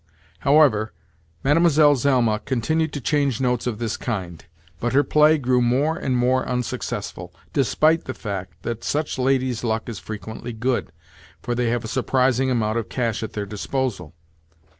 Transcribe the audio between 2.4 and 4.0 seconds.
continued to change notes of this